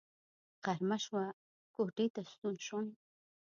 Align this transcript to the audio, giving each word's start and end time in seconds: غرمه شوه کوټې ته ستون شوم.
غرمه 0.63 0.97
شوه 1.05 1.25
کوټې 1.75 2.07
ته 2.15 2.21
ستون 2.31 2.55
شوم. 2.67 2.85